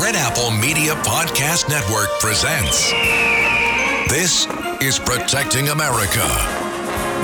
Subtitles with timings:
[0.00, 2.90] Red Apple Media Podcast Network presents
[4.10, 4.46] This
[4.80, 6.26] is Protecting America.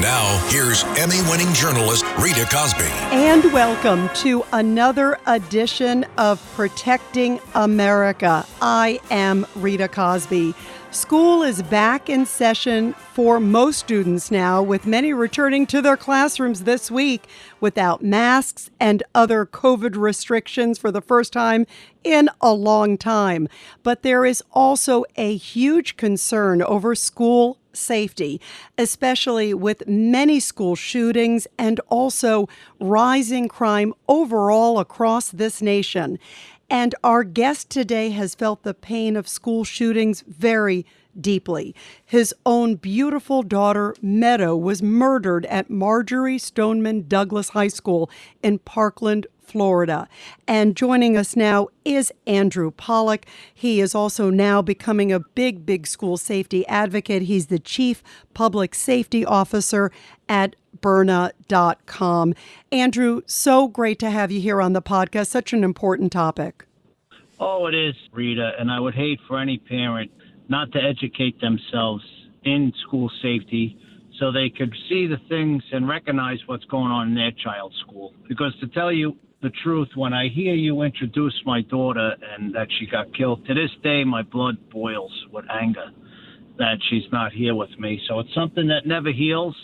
[0.03, 2.85] Now, here's Emmy winning journalist Rita Cosby.
[3.13, 8.45] And welcome to another edition of Protecting America.
[8.61, 10.55] I am Rita Cosby.
[10.97, 16.63] School is back in session for most students now, with many returning to their classrooms
[16.63, 17.27] this week
[17.61, 21.67] without masks and other COVID restrictions for the first time
[22.03, 23.47] in a long time.
[23.83, 28.41] But there is also a huge concern over school safety,
[28.79, 32.49] especially with many school shootings and also
[32.81, 36.19] rising crime overall across this nation.
[36.69, 40.85] And our guest today has felt the pain of school shootings very
[41.19, 41.75] deeply.
[42.05, 48.11] His own beautiful daughter, Meadow, was murdered at Marjory Stoneman Douglas High School
[48.43, 50.09] in Parkland, Florida.
[50.49, 53.27] And joining us now is Andrew Pollack.
[53.55, 57.23] He is also now becoming a big, big school safety advocate.
[57.23, 58.03] He's the chief
[58.35, 59.93] public safety officer
[60.29, 62.35] at Byrna.com.
[62.73, 65.29] Andrew, so great to have you here on the podcast.
[65.29, 66.65] Such an important topic.
[67.39, 68.53] Oh, it is, Rita.
[68.59, 70.11] And I would hate for any parent
[70.49, 72.05] not to educate themselves
[72.45, 73.79] in school safety
[74.19, 78.15] so they could see the things and recognize what's going on in their child's school.
[78.29, 82.69] Because to tell you the truth, when I hear you introduce my daughter and that
[82.79, 85.91] she got killed, to this day my blood boils with anger
[86.59, 88.01] that she's not here with me.
[88.09, 89.55] So it's something that never heals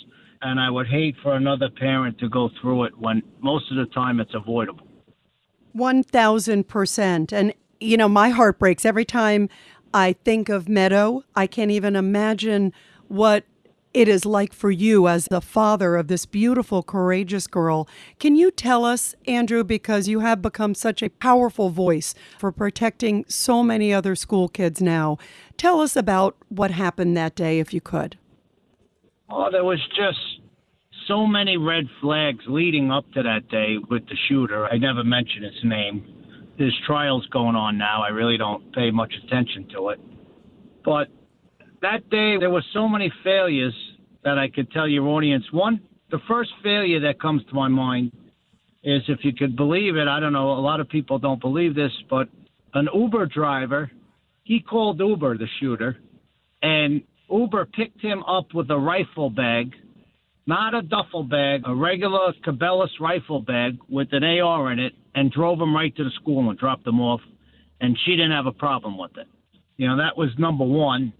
[0.43, 3.87] and I would hate for another parent to go through it when most of the
[3.95, 4.87] time it's avoidable.
[5.77, 7.33] 1000%.
[7.33, 9.49] And, you know, my heart breaks every time
[9.95, 11.23] I think of Meadow.
[11.35, 12.73] I can't even imagine
[13.09, 13.45] what
[13.95, 17.87] it is like for you as the father of this beautiful, courageous girl.
[18.19, 23.25] Can you tell us, Andrew, because you have become such a powerful voice for protecting
[23.29, 25.19] so many other school kids now,
[25.59, 28.17] tell us about what happened that day, if you could.
[29.29, 30.32] Oh, there was just
[31.13, 34.65] so many red flags leading up to that day with the shooter.
[34.65, 36.07] I never mentioned his name.
[36.57, 38.03] His trial's going on now.
[38.03, 40.01] I really don't pay much attention to it.
[40.83, 41.09] But
[41.83, 43.75] that day, there were so many failures
[44.25, 45.45] that I could tell your audience.
[45.53, 48.13] One, the first failure that comes to my mind
[48.83, 51.75] is if you could believe it, I don't know, a lot of people don't believe
[51.75, 52.29] this, but
[52.73, 53.91] an Uber driver,
[54.45, 55.99] he called Uber the shooter,
[56.63, 59.75] and Uber picked him up with a rifle bag,
[60.47, 65.31] not a duffel bag, a regular Cabela's rifle bag with an AR in it, and
[65.31, 67.21] drove him right to the school and dropped him off.
[67.81, 69.27] And she didn't have a problem with it.
[69.77, 71.13] You know, that was number one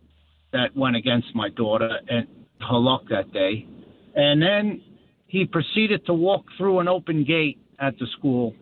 [0.53, 2.27] that went against my daughter and
[2.61, 3.67] her luck that day.
[4.15, 4.83] And then
[5.27, 8.55] he proceeded to walk through an open gate at the school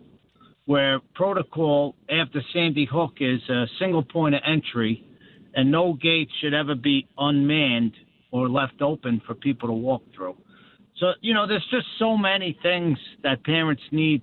[0.65, 5.05] where protocol after Sandy Hook is a single point of entry
[5.53, 7.93] and no gate should ever be unmanned
[8.31, 10.37] or left open for people to walk through.
[11.01, 14.21] So, you know, there's just so many things that parents need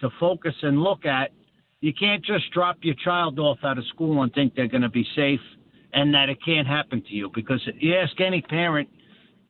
[0.00, 1.30] to focus and look at.
[1.80, 4.88] You can't just drop your child off out of school and think they're going to
[4.88, 5.40] be safe
[5.92, 8.88] and that it can't happen to you because you ask any parent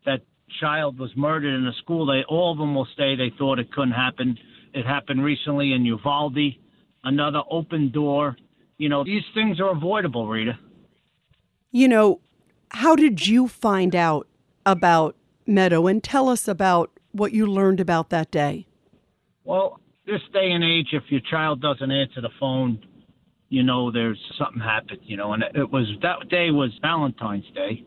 [0.05, 0.21] that
[0.61, 3.73] child was murdered in a school, they all of them will say they thought it
[3.73, 4.37] couldn't happen.
[4.75, 6.57] It happened recently in Uvalde,
[7.03, 8.37] another open door.
[8.77, 10.59] You know, these things are avoidable, Rita.
[11.71, 12.21] You know,
[12.69, 14.27] how did you find out
[14.67, 15.17] about
[15.53, 18.67] Meadow and tell us about what you learned about that day?
[19.45, 22.85] Well, this day and age, if your child doesn't answer the phone,
[23.49, 27.85] you know there's something happened, you know, and it was that day was Valentine's Day,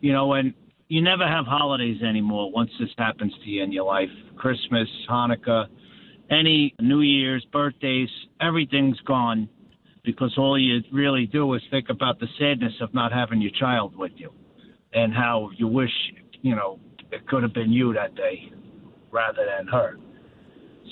[0.00, 0.52] you know, and
[0.88, 4.10] you never have holidays anymore once this happens to you in your life.
[4.36, 5.66] Christmas, Hanukkah,
[6.30, 8.08] any New Year's, birthdays,
[8.40, 9.48] everything's gone
[10.04, 13.96] because all you really do is think about the sadness of not having your child
[13.96, 14.30] with you
[14.92, 15.92] and how you wish,
[16.42, 16.78] you know,
[17.14, 18.50] it could have been you that day
[19.10, 19.98] rather than her.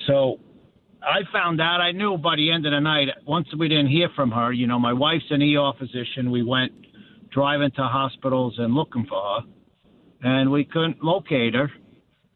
[0.06, 0.38] So
[1.02, 4.08] I found out, I knew by the end of the night, once we didn't hear
[4.14, 6.30] from her, you know, my wife's an ER physician.
[6.30, 6.72] We went
[7.30, 9.40] driving to hospitals and looking for her,
[10.22, 11.70] and we couldn't locate her.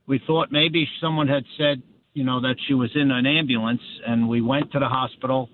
[0.07, 1.83] We thought maybe someone had said,
[2.15, 5.51] you know, that she was in an ambulance, and we went to the hospital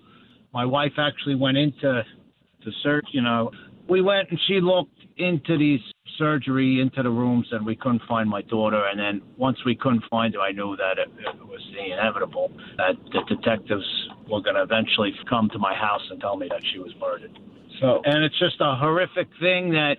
[0.52, 2.04] My wife actually went into
[2.62, 3.06] to search.
[3.12, 3.50] You know,
[3.88, 5.80] we went and she looked into these
[6.18, 8.84] surgery into the rooms and we couldn't find my daughter.
[8.86, 12.50] And then once we couldn't find her i knew that it, it was the inevitable
[12.76, 13.84] that the detectives
[14.28, 17.36] were going to eventually come to my house and tell me that she was murdered.
[17.80, 19.96] So and it's just a horrific thing that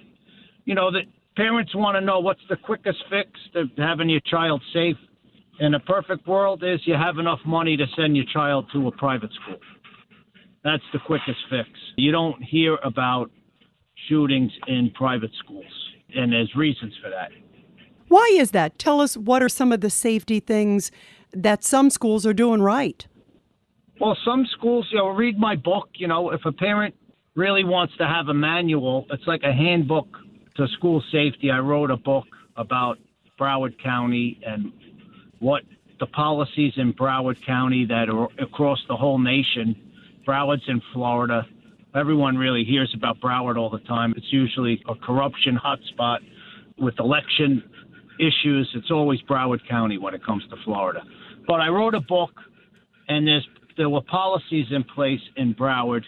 [0.65, 1.03] you know that
[1.35, 4.97] parents want to know what's the quickest fix to having your child safe.
[5.59, 8.91] In a perfect world is you have enough money to send your child to a
[8.91, 9.59] private school.
[10.63, 11.69] That's the quickest fix.
[11.95, 13.29] You don't hear about
[14.07, 15.65] shootings in private schools,
[16.15, 17.31] and there's reasons for that.
[18.07, 18.77] Why is that?
[18.77, 20.91] Tell us what are some of the safety things
[21.31, 23.07] that some schools are doing right?
[23.99, 25.89] Well, some schools, you know, read my book.
[25.95, 26.95] You know, if a parent
[27.35, 30.07] really wants to have a manual, it's like a handbook
[30.57, 31.49] to school safety.
[31.49, 32.99] I wrote a book about
[33.39, 34.71] Broward County and
[35.39, 35.63] what
[35.99, 39.75] the policies in Broward County that are across the whole nation.
[40.27, 41.47] Broward's in Florida
[41.95, 44.13] everyone really hears about Broward all the time.
[44.17, 46.19] It's usually a corruption hotspot
[46.77, 47.63] with election
[48.19, 48.69] issues.
[48.75, 51.01] It's always Broward County when it comes to Florida.
[51.47, 52.31] But I wrote a book,
[53.07, 56.03] and there's there were policies in place in Broward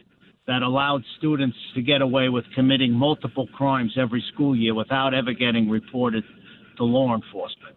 [0.48, 5.34] that allowed students to get away with committing multiple crimes every school year without ever
[5.34, 6.24] getting reported
[6.78, 7.76] to law enforcement.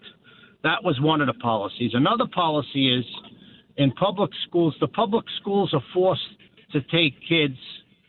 [0.62, 1.93] That was one of the policies.
[1.94, 3.05] Another policy is
[3.78, 6.20] in public schools, the public schools are forced
[6.72, 7.56] to take kids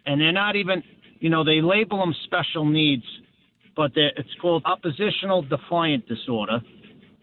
[0.10, 0.82] and they're not even,
[1.20, 3.04] you know, they label them special needs,
[3.76, 6.62] but it's called oppositional defiant disorder.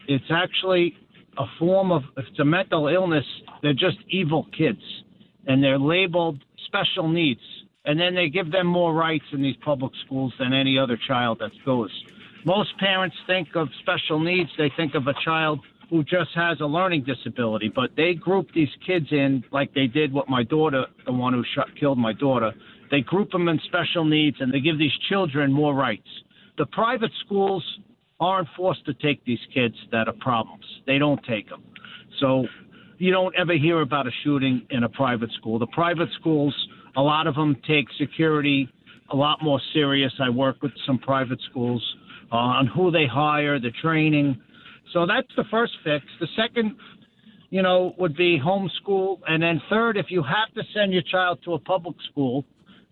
[0.07, 0.95] It's actually
[1.37, 3.25] a form of, it's a mental illness.
[3.61, 4.79] They're just evil kids,
[5.47, 7.41] and they're labeled special needs.
[7.83, 11.39] And then they give them more rights in these public schools than any other child
[11.39, 11.91] that goes.
[12.45, 16.65] Most parents think of special needs, they think of a child who just has a
[16.65, 21.11] learning disability, but they group these kids in like they did with my daughter, the
[21.13, 22.53] one who shot, killed my daughter.
[22.91, 26.07] They group them in special needs and they give these children more rights.
[26.57, 27.63] The private schools
[28.19, 30.65] aren't forced to take these kids that are problems.
[30.85, 31.63] They don't take them.
[32.19, 32.45] So
[32.97, 35.59] you don't ever hear about a shooting in a private school.
[35.59, 36.55] The private schools,
[36.95, 38.69] a lot of them take security
[39.09, 40.11] a lot more serious.
[40.19, 41.83] I work with some private schools
[42.31, 44.39] uh, on who they hire, the training.
[44.93, 46.05] So that's the first fix.
[46.19, 46.75] The second,
[47.49, 49.19] you know, would be homeschool.
[49.27, 52.45] And then third, if you have to send your child to a public school,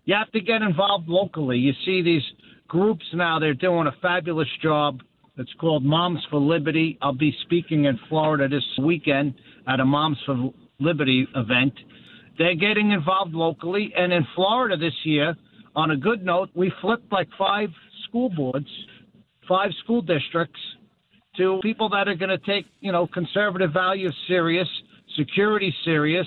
[0.06, 1.58] you have to get involved locally.
[1.58, 2.22] You see these
[2.68, 5.00] groups now, they're doing a fabulous job.
[5.36, 6.96] It's called Moms for Liberty.
[7.02, 9.34] I'll be speaking in Florida this weekend
[9.68, 11.74] at a Moms for Liberty event.
[12.38, 13.92] They're getting involved locally.
[13.96, 15.34] And in Florida this year,
[15.74, 17.68] on a good note, we flipped like five
[18.08, 18.68] school boards,
[19.48, 20.60] five school districts
[21.36, 24.68] to people that are going to take, you know, conservative values serious,
[25.18, 26.26] security serious,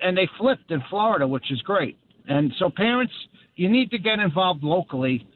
[0.00, 1.96] and they flipped in Florida, which is great.
[2.26, 3.12] And so, parents,
[3.56, 5.26] you need to get involved locally.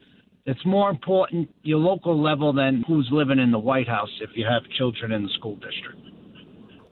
[0.45, 4.45] It's more important your local level than who's living in the White House if you
[4.45, 5.99] have children in the school district.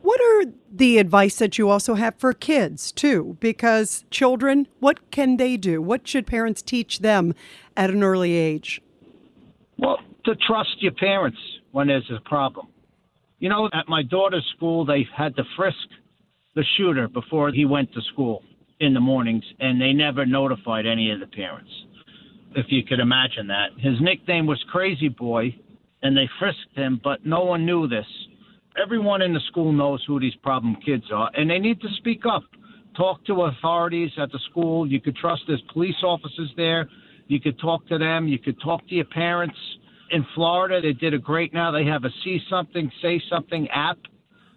[0.02, 3.36] What are the advice that you also have for kids, too?
[3.40, 5.82] Because children, what can they do?
[5.82, 7.34] What should parents teach them
[7.76, 8.82] at an early age?
[9.78, 11.40] Well, to trust your parents
[11.72, 12.68] when there's a problem.
[13.40, 15.76] You know, at my daughter's school, they had to frisk
[16.56, 18.44] the shooter before he went to school
[18.80, 21.72] in the mornings, and they never notified any of the parents.
[22.56, 23.69] If you could imagine that.
[23.78, 25.56] His nickname was Crazy Boy,
[26.02, 28.06] and they frisked him, but no one knew this.
[28.81, 32.22] Everyone in the school knows who these problem kids are, and they need to speak
[32.26, 32.44] up.
[32.96, 34.88] Talk to authorities at the school.
[34.88, 36.90] You could trust there's police officers there.
[37.28, 38.28] You could talk to them.
[38.28, 39.57] You could talk to your parents.
[40.12, 41.72] In Florida, they did a great now.
[41.72, 43.98] They have a see something, say something app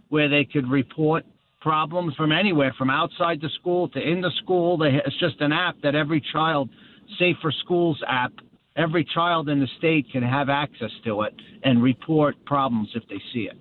[0.09, 1.25] where they could report
[1.61, 4.79] problems from anywhere, from outside the school to in the school.
[4.79, 6.71] They, it's just an app that every child,
[7.19, 8.33] Safer Schools app,
[8.76, 13.21] every child in the state can have access to it and report problems if they
[13.33, 13.59] see it.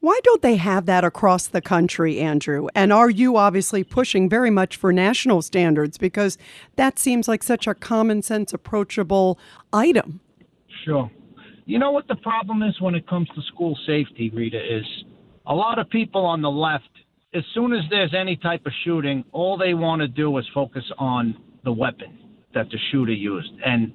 [0.00, 2.68] Why don't they have that across the country, Andrew?
[2.74, 6.38] And are you obviously pushing very much for national standards because
[6.76, 9.38] that seems like such a common sense, approachable
[9.72, 10.20] item?
[10.84, 11.10] Sure.
[11.64, 14.84] You know what the problem is when it comes to school safety, Rita, is
[15.46, 16.90] a lot of people on the left
[17.36, 20.84] as soon as there's any type of shooting, all they want to do is focus
[20.98, 22.18] on the weapon
[22.54, 23.52] that the shooter used.
[23.64, 23.92] And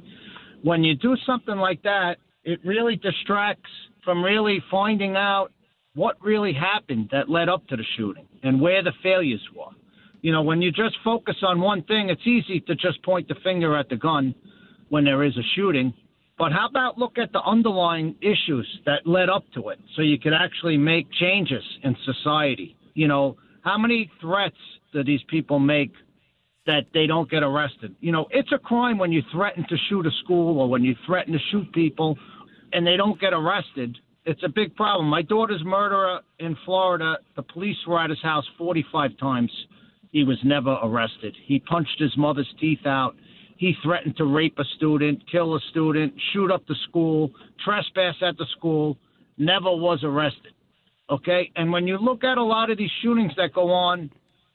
[0.62, 3.70] when you do something like that, it really distracts
[4.04, 5.52] from really finding out
[5.96, 9.72] what really happened that led up to the shooting and where the failures were.
[10.22, 13.36] You know, when you just focus on one thing, it's easy to just point the
[13.44, 14.36] finger at the gun
[14.90, 15.94] when there is a shooting.
[16.38, 20.20] But how about look at the underlying issues that led up to it so you
[20.20, 22.76] could actually make changes in society?
[22.94, 24.56] You know, how many threats
[24.94, 25.92] do these people make
[26.68, 27.96] that they don't get arrested.
[28.02, 30.96] You know, it's a crime when you threaten to shoot a school or when you
[31.06, 32.18] threaten to shoot people
[32.74, 33.98] and they don't get arrested.
[34.26, 35.10] It's a big problem.
[35.10, 39.52] My daughter's murderer in Florida, the police were at his house 45 times.
[40.12, 41.36] He was never arrested.
[41.46, 43.16] He punched his mother's teeth out.
[43.58, 47.32] He threatened to rape a student, kill a student, shoot up the school,
[47.64, 48.98] trespass at the school,
[49.38, 50.54] never was arrested.
[51.10, 51.52] Okay?
[51.56, 54.10] And when you look at a lot of these shootings that go on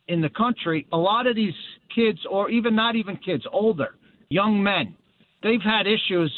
[0.08, 1.54] in the country, a lot of these
[1.94, 3.96] kids, or even not even kids, older,
[4.28, 4.94] young men,
[5.42, 6.32] they've had issues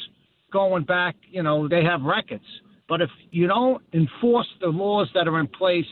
[0.52, 2.44] going back, you know, they have records.
[2.88, 5.84] But if you don't enforce the laws that are in place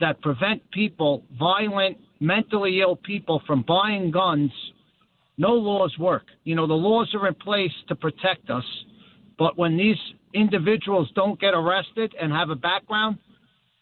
[0.00, 4.50] that prevent people, violent, mentally ill people, from buying guns,
[5.38, 6.24] no laws work.
[6.44, 8.64] You know, the laws are in place to protect us.
[9.38, 9.96] But when these
[10.32, 13.18] individuals don't get arrested and have a background,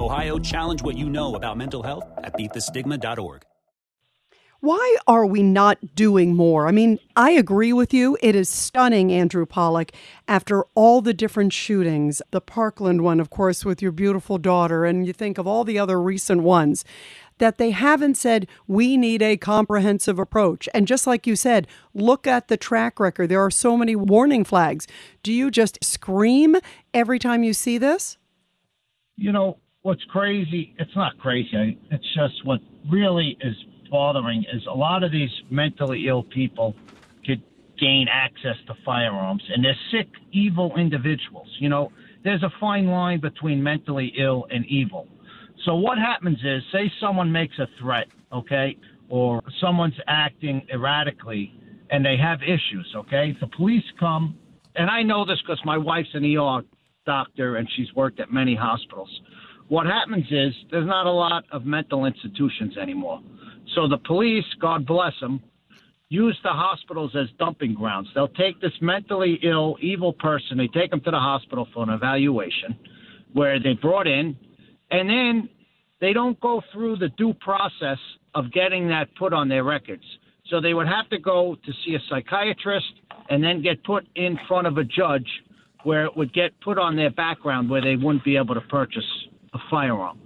[0.00, 3.42] Ohio, challenge what you know about mental health at beatthestigma.org.
[4.60, 6.68] Why are we not doing more?
[6.68, 8.18] I mean, I agree with you.
[8.20, 9.92] It is stunning, Andrew Pollack,
[10.28, 15.06] after all the different shootings, the Parkland one, of course, with your beautiful daughter, and
[15.06, 16.84] you think of all the other recent ones,
[17.38, 20.68] that they haven't said, we need a comprehensive approach.
[20.74, 23.30] And just like you said, look at the track record.
[23.30, 24.86] There are so many warning flags.
[25.22, 26.56] Do you just scream
[26.92, 28.18] every time you see this?
[29.16, 32.60] You know, what's crazy, it's not crazy, it's just what
[32.90, 33.54] really is
[33.90, 36.74] bothering is a lot of these mentally ill people
[37.26, 37.42] could
[37.78, 41.48] gain access to firearms, and they're sick, evil individuals.
[41.58, 45.08] You know, there's a fine line between mentally ill and evil.
[45.64, 48.76] So what happens is, say someone makes a threat, okay,
[49.08, 51.52] or someone's acting erratically,
[51.90, 53.36] and they have issues, okay.
[53.40, 54.36] The police come,
[54.76, 56.62] and I know this because my wife's an ER
[57.06, 59.10] doctor and she's worked at many hospitals.
[59.70, 63.20] What happens is there's not a lot of mental institutions anymore.
[63.76, 65.40] So the police, God bless them,
[66.08, 68.08] use the hospitals as dumping grounds.
[68.12, 71.90] They'll take this mentally ill, evil person, they take them to the hospital for an
[71.90, 72.76] evaluation
[73.32, 74.36] where they brought in,
[74.90, 75.48] and then
[76.00, 77.98] they don't go through the due process
[78.34, 80.02] of getting that put on their records.
[80.48, 82.92] So they would have to go to see a psychiatrist
[83.28, 85.28] and then get put in front of a judge
[85.84, 89.04] where it would get put on their background where they wouldn't be able to purchase
[89.54, 90.18] a firearm.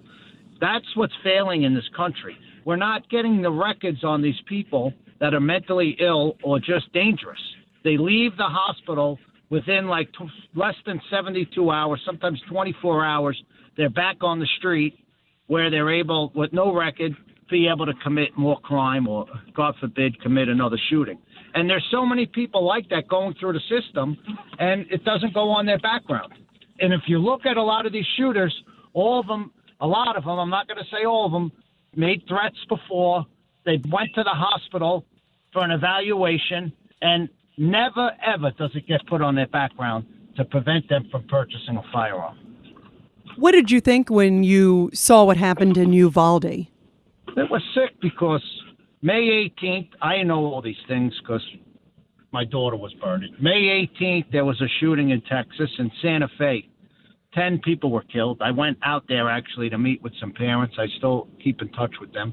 [0.60, 2.36] That's what's failing in this country.
[2.64, 7.40] We're not getting the records on these people that are mentally ill or just dangerous.
[7.82, 9.18] They leave the hospital
[9.50, 13.40] within like t- less than 72 hours, sometimes 24 hours.
[13.76, 14.98] They're back on the street
[15.46, 17.12] where they're able, with no record,
[17.50, 21.18] be able to commit more crime or, God forbid, commit another shooting.
[21.54, 24.16] And there's so many people like that going through the system,
[24.58, 26.32] and it doesn't go on their background.
[26.80, 28.52] And if you look at a lot of these shooters,
[28.94, 31.52] all of them, a lot of them, I'm not going to say all of them,
[31.94, 33.26] made threats before.
[33.66, 35.04] They went to the hospital
[35.52, 36.72] for an evaluation,
[37.02, 41.76] and never, ever does it get put on their background to prevent them from purchasing
[41.76, 42.38] a firearm.
[43.36, 46.44] What did you think when you saw what happened in Uvalde?
[46.44, 48.42] It was sick because
[49.02, 51.42] May 18th, I know all these things because
[52.32, 53.24] my daughter was burned.
[53.40, 56.68] May 18th, there was a shooting in Texas in Santa Fe.
[57.34, 58.40] 10 people were killed.
[58.40, 60.76] I went out there actually to meet with some parents.
[60.78, 62.32] I still keep in touch with them.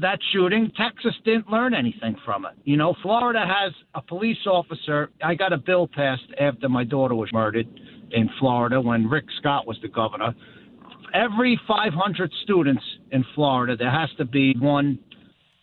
[0.00, 2.52] That shooting, Texas didn't learn anything from it.
[2.64, 5.10] You know, Florida has a police officer.
[5.22, 7.66] I got a bill passed after my daughter was murdered
[8.10, 10.34] in Florida when Rick Scott was the governor.
[11.14, 12.82] Every 500 students
[13.12, 14.98] in Florida, there has to be one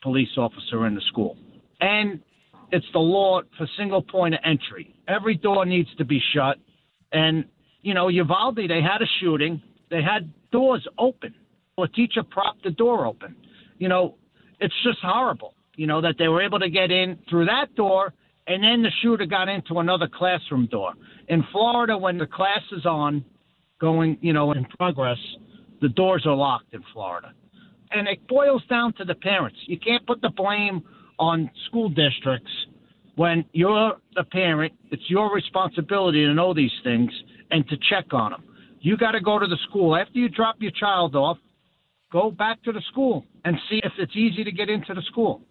[0.02, 1.38] police officer in the school.
[1.82, 2.20] And
[2.72, 4.96] it's the law for single point of entry.
[5.08, 6.58] Every door needs to be shut.
[7.12, 7.46] And
[7.86, 9.62] you know, Uvalde, they had a shooting.
[9.92, 11.36] They had doors open.
[11.78, 13.36] A teacher propped the door open.
[13.78, 14.16] You know,
[14.60, 18.14] it's just horrible, you know, that they were able to get in through that door
[18.48, 20.94] and then the shooter got into another classroom door.
[21.28, 23.24] In Florida, when the class is on,
[23.80, 25.18] going, you know, in progress,
[25.82, 27.34] the doors are locked in Florida.
[27.92, 29.58] And it boils down to the parents.
[29.68, 30.82] You can't put the blame
[31.20, 32.52] on school districts
[33.16, 34.74] when you're the parent.
[34.92, 37.12] It's your responsibility to know these things
[37.56, 38.44] and to check on them.
[38.82, 41.38] You got to go to the school after you drop your child off.
[42.12, 45.42] Go back to the school and see if it's easy to get into the school.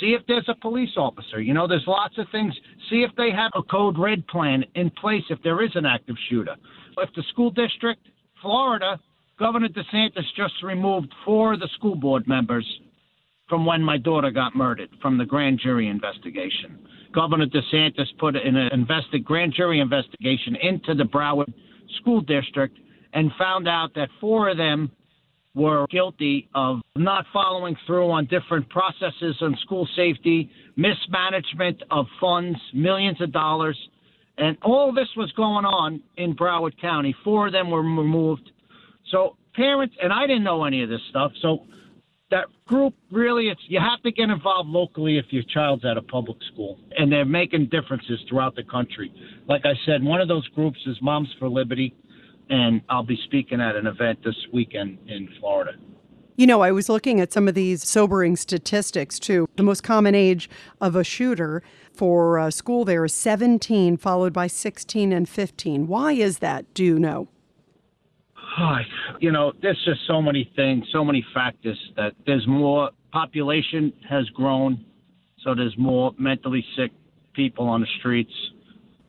[0.00, 1.40] See if there's a police officer.
[1.40, 2.54] You know, there's lots of things.
[2.90, 6.16] See if they have a code red plan in place if there is an active
[6.28, 6.54] shooter.
[6.98, 8.06] If the school district,
[8.42, 9.00] Florida,
[9.38, 12.66] Governor DeSantis just removed four of the school board members
[13.48, 16.78] from when my daughter got murdered from the grand jury investigation.
[17.14, 21.52] Governor DeSantis put an investi- grand jury investigation into the Broward
[22.00, 22.76] School District
[23.12, 24.90] and found out that four of them
[25.54, 32.58] were guilty of not following through on different processes on school safety, mismanagement of funds,
[32.72, 33.78] millions of dollars.
[34.36, 37.14] And all this was going on in Broward County.
[37.22, 38.50] Four of them were removed.
[39.12, 41.30] So parents, and I didn't know any of this stuff.
[41.40, 41.66] So
[42.30, 46.02] that group really, it's you have to get involved locally if your child's at a
[46.02, 49.12] public school, and they're making differences throughout the country.
[49.48, 51.94] Like I said, one of those groups is Moms for Liberty
[52.50, 55.72] and I'll be speaking at an event this weekend in Florida.
[56.36, 59.48] You know, I was looking at some of these sobering statistics too.
[59.56, 60.50] The most common age
[60.80, 61.62] of a shooter
[61.92, 65.86] for uh, school there is 17, followed by 16 and 15.
[65.86, 66.72] Why is that?
[66.74, 67.28] Do you know?
[69.20, 74.28] You know, there's just so many things, so many factors that there's more population has
[74.30, 74.84] grown,
[75.42, 76.90] so there's more mentally sick
[77.34, 78.32] people on the streets.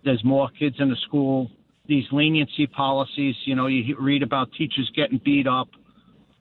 [0.04, 1.50] There's more kids in the school
[1.88, 3.36] these leniency policies.
[3.46, 5.70] You know, you read about teachers getting beat up,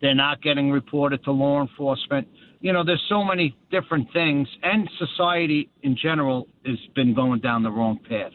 [0.00, 2.28] they're not getting reported to law enforcement.
[2.60, 7.62] You know, there's so many different things, and society in general has been going down
[7.62, 8.32] the wrong path.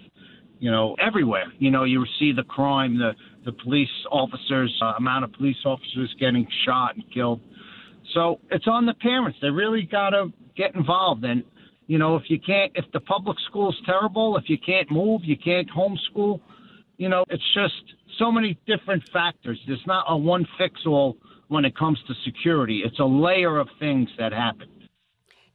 [0.59, 1.53] You know, everywhere.
[1.57, 3.13] You know, you see the crime, the
[3.45, 7.41] the police officers, uh, amount of police officers getting shot and killed.
[8.13, 9.39] So it's on the parents.
[9.41, 11.23] They really got to get involved.
[11.23, 11.43] And
[11.87, 15.37] you know, if you can't, if the public school's terrible, if you can't move, you
[15.37, 16.41] can't homeschool
[16.99, 19.57] you know, it's just so many different factors.
[19.65, 21.15] There's not a one fix all
[21.47, 22.83] when it comes to security.
[22.85, 24.67] It's a layer of things that happen.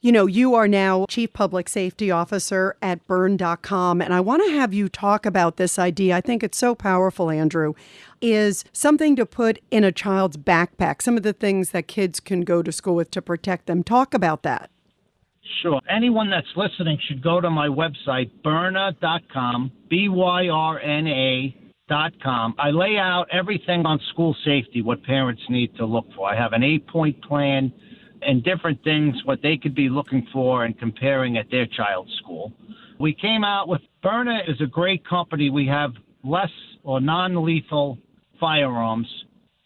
[0.05, 4.53] You know, you are now Chief Public Safety Officer at Byrna.com, and I want to
[4.53, 6.15] have you talk about this idea.
[6.15, 7.73] I think it's so powerful, Andrew.
[8.21, 12.43] Is something to put in a child's backpack, some of the things that kids can
[12.43, 13.83] go to school with to protect them.
[13.83, 14.69] Talk about that.
[15.63, 15.81] Sure.
[15.89, 22.55] Anyone that's listening should go to my website, byrna.com, B Y R N A.com.
[22.59, 26.29] I lay out everything on school safety, what parents need to look for.
[26.29, 27.73] I have an eight point plan
[28.27, 32.53] and different things, what they could be looking for and comparing at their child's school.
[32.99, 35.51] We came out with Byrna is a great company.
[35.51, 36.51] We have less
[36.83, 37.99] or non lethal
[38.41, 39.09] firearms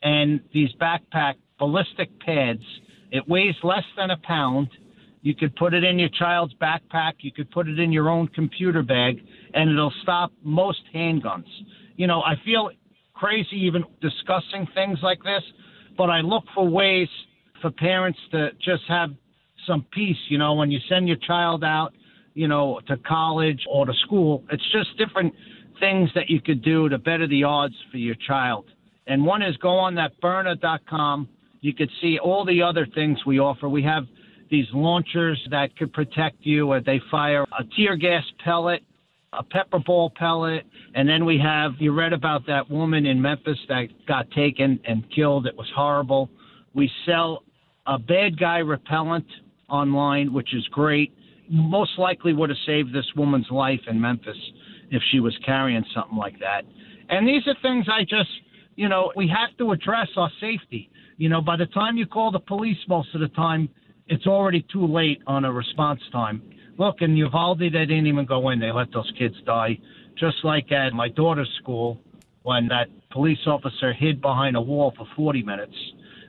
[0.03, 2.63] and these backpack ballistic pads.
[3.11, 4.69] It weighs less than a pound
[5.23, 7.15] you could put it in your child's backpack.
[7.19, 9.21] You could put it in your own computer bag,
[9.55, 11.49] and it'll stop most handguns.
[11.97, 12.71] You know, I feel
[13.15, 15.43] crazy even discussing things like this,
[15.97, 17.09] but I look for ways
[17.61, 19.11] for parents to just have
[19.67, 20.17] some peace.
[20.29, 21.93] You know, when you send your child out,
[22.35, 25.35] you know, to college or to school, it's just different
[25.81, 28.67] things that you could do to better the odds for your child.
[29.07, 31.29] And one is go on that byrna.com.
[31.61, 33.69] You could see all the other things we offer.
[33.69, 34.05] We have
[34.51, 38.83] these launchers that could protect you, or they fire a tear gas pellet,
[39.33, 43.59] a pepper ball pellet, and then we have you read about that woman in Memphis
[43.69, 45.47] that got taken and killed.
[45.47, 46.31] It was horrible.
[46.75, 47.43] We sell
[47.89, 49.27] a bad guy repellent
[49.69, 51.13] online, which is great.
[51.51, 54.37] Most likely would have saved this woman's life in Memphis
[54.91, 56.63] if she was carrying something like that.
[57.09, 58.29] And these are things I just,
[58.77, 60.91] you know, we have to address our safety.
[61.17, 63.69] You know, by the time you call the police, most of the time,
[64.07, 66.43] it's already too late on a response time.
[66.79, 68.61] Look, in Uvalde, they didn't even go in.
[68.61, 69.79] They let those kids die.
[70.19, 72.01] Just like at my daughter's school,
[72.43, 75.75] when that police officer hid behind a wall for 40 minutes.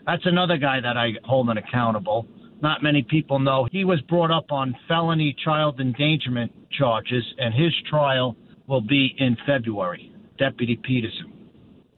[0.10, 2.26] That's another guy that I hold accountable.
[2.64, 3.68] Not many people know.
[3.72, 9.38] He was brought up on felony child endangerment charges, and his trial will be in
[9.46, 10.12] February.
[10.40, 11.32] Deputy Peterson.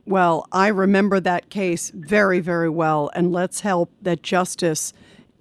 [0.05, 4.91] Well, I remember that case very, very well, and let's help that justice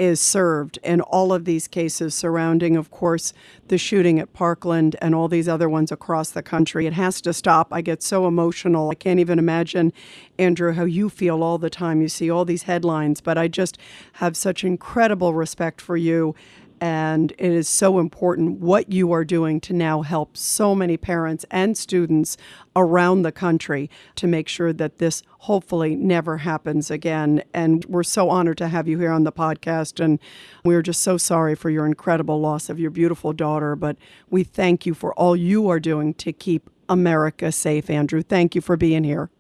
[0.00, 3.34] is served in all of these cases surrounding, of course,
[3.68, 6.86] the shooting at Parkland and all these other ones across the country.
[6.86, 7.68] It has to stop.
[7.70, 8.88] I get so emotional.
[8.88, 9.92] I can't even imagine,
[10.38, 12.00] Andrew, how you feel all the time.
[12.00, 13.76] You see all these headlines, but I just
[14.14, 16.34] have such incredible respect for you
[16.80, 21.44] and it is so important what you are doing to now help so many parents
[21.50, 22.36] and students
[22.74, 27.42] around the country to make sure that this hopefully never happens again.
[27.52, 30.02] And we're so honored to have you here on the podcast.
[30.02, 30.18] And
[30.64, 33.76] we're just so sorry for your incredible loss of your beautiful daughter.
[33.76, 33.96] But
[34.30, 38.22] we thank you for all you are doing to keep America safe, Andrew.
[38.22, 39.30] Thank you for being here.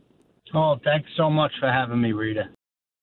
[0.54, 2.50] Oh, thanks so much for having me, Rita.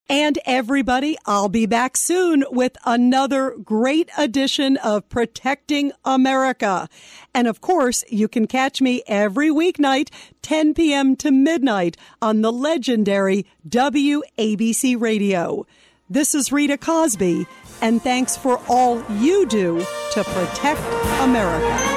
[0.10, 6.88] And everybody, I'll be back soon with another great edition of Protecting America.
[7.34, 10.10] And of course, you can catch me every weeknight,
[10.44, 11.18] 10 p.m.
[11.18, 15.66] to midnight on the legendary WABC radio.
[16.10, 17.46] This is Rita Cosby,
[17.82, 20.80] and thanks for all you do to protect
[21.20, 21.97] America.